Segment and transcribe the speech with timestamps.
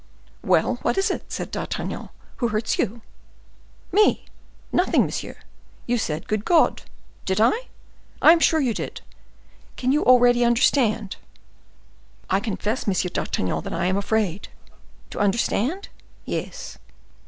[0.41, 3.01] "Well, what is it?" said D'Artagnan; "who hurts you?"
[3.91, 4.25] "Me!
[4.71, 5.35] nothing, monsieur."
[5.85, 6.81] "You said, 'Good God!'"
[7.23, 7.67] "Did I?"
[8.19, 9.01] "I am sure you did.
[9.77, 11.17] Can you already understand?"
[12.31, 12.95] "I confess, M.
[13.13, 14.47] d'Artagnan, that I am afraid—"
[15.11, 15.89] "To understand?"
[16.25, 16.79] "Yes."